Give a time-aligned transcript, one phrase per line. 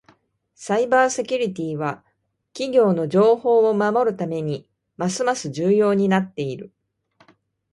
[0.55, 2.03] サイバーセキュリティは
[2.53, 6.73] 企業の情報を守るためにますます重要になっている。